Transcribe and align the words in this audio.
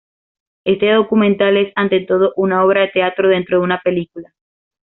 Este 0.65 0.91
documental 0.93 1.57
es, 1.57 1.71
ante 1.75 1.99
todo, 1.99 2.33
una 2.35 2.65
obra 2.65 2.81
de 2.81 2.87
teatro 2.87 3.29
dentro 3.29 3.59
de 3.59 3.63
una 3.65 3.81
película. 3.83 4.33